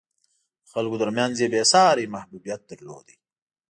د 0.63 0.65
خلکو 0.73 0.99
ترمنځ 1.01 1.35
یې 1.41 1.51
بېساری 1.53 2.11
محبوبیت 2.13 2.61
درلود. 2.69 3.07